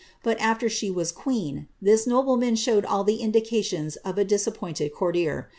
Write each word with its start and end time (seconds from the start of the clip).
But 0.23 0.39
after 0.39 0.67
she 0.67 0.89
was 0.89 1.11
queen, 1.11 1.67
this 1.79 2.07
nobleman 2.07 2.55
showed 2.55 2.85
all 2.85 3.03
the 3.03 3.17
indications 3.17 3.97
of 3.97 4.17
a 4.17 4.25
disappointed 4.25 4.95
courtier. 4.95 5.49